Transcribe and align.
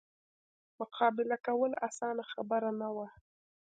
مقابله 0.79 1.37
کول 1.47 1.71
اسانه 1.87 2.23
خبره 2.31 2.69
نه 2.79 2.89
وه. 2.95 3.07